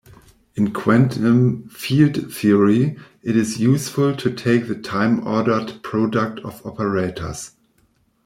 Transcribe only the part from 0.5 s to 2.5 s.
In quantum field